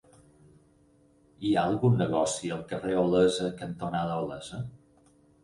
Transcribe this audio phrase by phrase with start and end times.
[1.43, 4.65] Hi ha algun negoci al carrer Olesa cantonada Olesa?